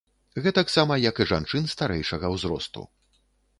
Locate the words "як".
1.09-1.21